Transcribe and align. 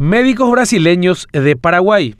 Médicos 0.00 0.50
brasileños 0.50 1.28
de 1.30 1.56
Paraguay. 1.56 2.14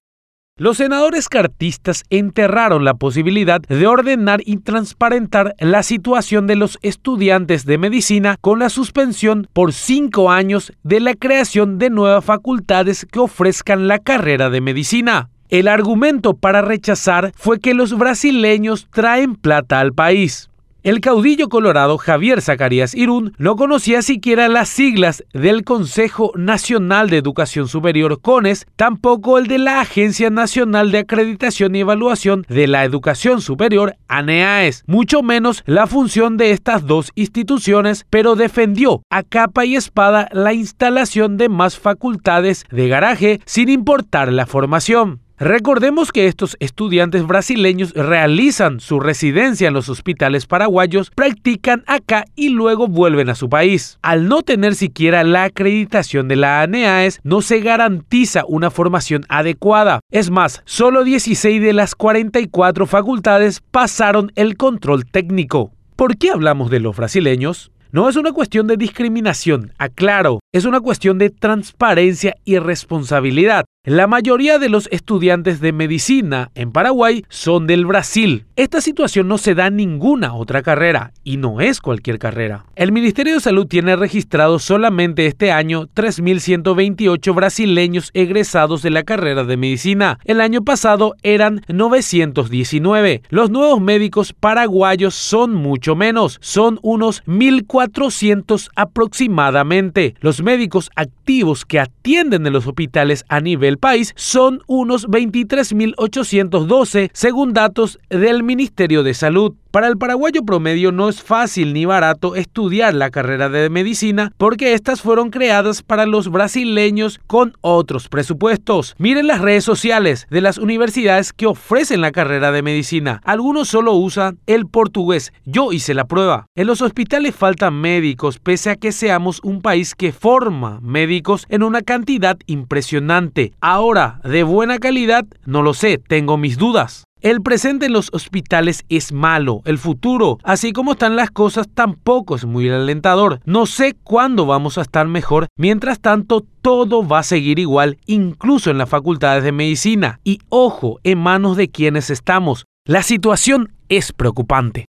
Los 0.59 0.77
senadores 0.77 1.31
cartistas 1.31 2.05
enterraron 2.11 2.85
la 2.85 2.93
posibilidad 2.93 3.59
de 3.63 3.87
ordenar 3.87 4.43
y 4.45 4.59
transparentar 4.59 5.55
la 5.59 5.83
situación 5.83 6.47
de 6.47 6.57
los 6.57 6.79
estudiantes 6.83 7.65
de 7.65 7.79
medicina 7.79 8.37
con 8.43 8.59
la 8.59 8.69
suspensión 8.69 9.49
por 9.55 9.73
cinco 9.73 10.31
años 10.31 10.75
de 10.83 11.01
la 11.01 11.15
creación 11.15 11.79
de 11.79 11.89
nuevas 11.89 12.23
facultades 12.23 13.07
que 13.11 13.19
ofrezcan 13.19 13.89
la 13.89 13.99
carrera 13.99 14.51
de 14.51 14.61
medicina. 14.61 15.31
El 15.49 15.67
argumento 15.67 16.35
para 16.35 16.61
rechazar 16.61 17.33
fue 17.35 17.61
que 17.61 17.73
los 17.73 17.97
brasileños 17.97 18.89
traen 18.91 19.37
plata 19.37 19.81
al 19.81 19.95
país. 19.95 20.50
El 20.83 21.03
caudillo 21.03 21.51
colorado 21.51 21.99
Javier 21.99 22.41
Zacarías 22.41 22.95
Irún 22.95 23.35
no 23.37 23.57
conocía 23.57 24.01
siquiera 24.01 24.49
las 24.49 24.71
siglas 24.71 25.23
del 25.35 25.63
Consejo 25.63 26.33
Nacional 26.37 27.11
de 27.11 27.19
Educación 27.19 27.69
Superior 27.69 28.23
CONES, 28.23 28.67
tampoco 28.77 29.37
el 29.37 29.47
de 29.47 29.59
la 29.59 29.83
Agencia 29.83 30.31
Nacional 30.31 30.91
de 30.91 31.01
Acreditación 31.01 31.77
y 31.77 31.81
Evaluación 31.81 32.47
de 32.49 32.67
la 32.67 32.87
Educación 32.87 33.43
Superior, 33.43 33.97
ANEAES, 34.09 34.85
mucho 34.87 35.23
menos 35.23 35.65
la 35.67 35.87
función 35.87 36.39
de 36.39 36.53
estas 36.53 36.87
dos 36.87 37.11
instituciones, 37.15 38.07
pero 38.09 38.35
defendió 38.35 39.03
a 39.11 39.23
capa 39.23 39.67
y 39.67 39.77
espada 39.77 40.31
la 40.33 40.55
instalación 40.55 41.37
de 41.37 41.51
más 41.51 41.79
facultades 41.79 42.65
de 42.71 42.89
garaje 42.89 43.41
sin 43.45 43.69
importar 43.69 44.33
la 44.33 44.47
formación. 44.47 45.21
Recordemos 45.41 46.13
que 46.13 46.27
estos 46.27 46.59
estudiantes 46.61 47.27
brasileños 47.27 47.95
realizan 47.95 48.79
su 48.79 49.01
residencia 49.01 49.69
en 49.69 49.73
los 49.73 49.89
hospitales 49.89 50.45
paraguayos, 50.45 51.11
practican 51.11 51.83
acá 51.87 52.27
y 52.37 52.51
luego 52.51 52.89
vuelven 52.89 53.31
a 53.31 53.35
su 53.35 53.49
país. 53.49 53.99
Al 54.03 54.29
no 54.29 54.43
tener 54.43 54.75
siquiera 54.75 55.25
la 55.25 55.45
acreditación 55.45 56.29
de 56.29 56.37
la 56.37 56.61
ANEAES, 56.61 57.21
no 57.25 57.41
se 57.41 57.61
garantiza 57.61 58.45
una 58.47 58.71
formación 58.71 59.25
adecuada. 59.31 60.01
Es 60.11 60.29
más, 60.29 60.61
solo 60.67 61.05
16 61.05 61.63
de 61.63 61.73
las 61.73 61.95
44 61.95 62.85
facultades 62.85 63.63
pasaron 63.71 64.33
el 64.35 64.59
control 64.59 65.07
técnico. 65.07 65.73
¿Por 65.97 66.19
qué 66.19 66.33
hablamos 66.33 66.71
de 66.71 66.81
los 66.81 66.95
brasileños? 66.99 67.73
No 67.93 68.09
es 68.09 68.15
una 68.15 68.33
cuestión 68.33 68.69
de 68.69 68.77
discriminación, 68.77 69.73
aclaro, 69.77 70.39
es 70.53 70.65
una 70.65 70.81
cuestión 70.81 71.19
de 71.19 71.31
transparencia 71.31 72.37
y 72.45 72.59
responsabilidad. 72.59 73.65
La 73.87 74.07
mayoría 74.07 74.59
de 74.59 74.69
los 74.69 74.91
estudiantes 74.93 75.59
de 75.63 75.73
medicina 75.73 76.51
en 76.55 76.71
Paraguay 76.71 77.25
son 77.31 77.67
del 77.67 77.87
Brasil. 77.87 78.45
Esta 78.55 78.83
situación 78.83 79.27
no 79.27 79.39
se 79.39 79.55
da 79.55 79.69
en 79.69 79.77
ninguna 79.77 80.35
otra 80.35 80.61
carrera 80.61 81.15
y 81.25 81.39
no 81.39 81.63
es 81.63 81.81
cualquier 81.81 82.19
carrera. 82.19 82.67
El 82.77 82.93
Ministerio 82.93 83.33
de 83.33 83.41
Salud 83.41 83.67
tiene 83.67 83.97
registrado 83.97 84.59
solamente 84.59 85.25
este 85.25 85.51
año 85.51 85.87
3.128 85.95 87.35
brasileños 87.35 88.11
egresados 88.13 88.83
de 88.83 88.91
la 88.91 89.03
carrera 89.03 89.45
de 89.45 89.57
medicina. 89.57 90.19
El 90.27 90.43
año 90.43 90.63
pasado 90.63 91.15
eran 91.23 91.63
919. 91.69 93.23
Los 93.31 93.49
nuevos 93.49 93.81
médicos 93.81 94.35
paraguayos 94.35 95.15
son 95.15 95.55
mucho 95.55 95.97
menos, 95.97 96.37
son 96.43 96.79
unos 96.83 97.25
1.400 97.25 98.69
aproximadamente. 98.77 100.17
Los 100.21 100.43
médicos 100.43 100.91
activos 100.97 101.65
que 101.65 101.81
atienden 101.81 102.47
en 102.47 102.53
los 102.53 102.67
hospitales 102.67 103.25
a 103.31 103.41
nivel 103.41 103.70
el 103.71 103.79
país 103.79 104.13
son 104.17 104.63
unos 104.67 105.09
23.812 105.09 107.11
según 107.13 107.55
datos 107.55 108.01
del 108.11 108.43
Ministerio 108.43 109.05
de 109.05 109.15
Salud. 109.15 109.55
Para 109.71 109.87
el 109.87 109.99
paraguayo 109.99 110.43
promedio 110.43 110.91
no 110.91 111.09
es 111.09 111.23
fácil 111.23 111.73
ni 111.73 111.85
barato 111.85 112.35
estudiar 112.35 112.93
la 112.93 113.11
carrera 113.11 113.49
de 113.49 113.71
medicina 113.71 114.33
porque 114.37 114.73
estas 114.73 115.01
fueron 115.01 115.31
creadas 115.31 115.85
para 115.85 116.07
los 116.07 116.29
brasileños 116.29 117.21
con 117.29 117.53
otros 117.61 118.09
presupuestos. 118.09 118.97
Miren 118.99 119.29
las 119.29 119.41
redes 119.41 119.63
sociales 119.63 120.27
de 120.29 120.41
las 120.41 120.59
universidades 120.59 121.33
que 121.33 121.47
ofrecen 121.47 122.01
la 122.01 122.11
carrera 122.11 122.51
de 122.51 122.63
medicina. 122.63 123.21
Algunos 123.25 123.69
solo 123.69 123.93
usan 123.93 124.41
el 124.49 124.67
portugués. 124.67 125.33
Yo 125.45 125.73
hice 125.73 125.95
la 125.95 126.07
prueba. 126.07 126.47
En 126.57 126.67
los 126.67 126.83
hospitales 126.83 127.37
faltan 127.37 127.75
médicos 127.75 128.41
pese 128.41 128.71
a 128.71 128.77
que 128.77 128.91
seamos 128.91 129.39
un 129.45 129.63
país 129.63 129.95
que 129.95 130.11
forma 130.11 130.81
médicos 130.83 131.47
en 131.49 131.63
una 131.63 131.83
cantidad 131.83 132.37
impresionante. 132.47 133.53
Ahora, 133.61 134.21
de 134.25 134.43
buena 134.43 134.81
calidad, 134.81 135.27
no 135.47 135.63
lo 135.63 135.75
sé, 135.75 135.99
tengo 135.99 136.37
mis 136.37 136.59
dudas. 136.59 137.05
El 137.23 137.43
presente 137.43 137.85
en 137.85 137.93
los 137.93 138.09
hospitales 138.15 138.85
es 138.89 139.13
malo, 139.13 139.61
el 139.67 139.77
futuro, 139.77 140.39
así 140.43 140.73
como 140.73 140.93
están 140.93 141.17
las 141.17 141.31
cosas, 141.31 141.69
tampoco 141.69 142.35
es 142.35 142.47
muy 142.47 142.71
alentador. 142.71 143.41
No 143.45 143.67
sé 143.67 143.95
cuándo 144.03 144.47
vamos 144.47 144.79
a 144.79 144.81
estar 144.81 145.07
mejor, 145.07 145.49
mientras 145.59 146.01
tanto 146.01 146.47
todo 146.63 147.07
va 147.07 147.19
a 147.19 147.23
seguir 147.23 147.59
igual, 147.59 147.99
incluso 148.07 148.71
en 148.71 148.79
las 148.79 148.89
facultades 148.89 149.45
de 149.45 149.53
medicina. 149.53 150.19
Y 150.25 150.39
ojo, 150.49 150.99
en 151.05 151.19
manos 151.19 151.59
de 151.59 151.69
quienes 151.69 152.09
estamos. 152.09 152.65
La 152.87 153.03
situación 153.03 153.71
es 153.91 154.15
preocupante. 154.15 154.87